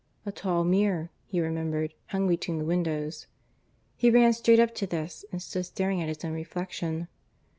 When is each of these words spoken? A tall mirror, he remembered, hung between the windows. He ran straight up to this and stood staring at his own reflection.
A 0.25 0.31
tall 0.31 0.63
mirror, 0.63 1.11
he 1.27 1.39
remembered, 1.39 1.93
hung 2.07 2.27
between 2.27 2.57
the 2.57 2.65
windows. 2.65 3.27
He 3.95 4.09
ran 4.09 4.33
straight 4.33 4.59
up 4.59 4.73
to 4.73 4.87
this 4.87 5.25
and 5.31 5.39
stood 5.39 5.67
staring 5.67 6.01
at 6.01 6.07
his 6.09 6.25
own 6.25 6.33
reflection. 6.33 7.07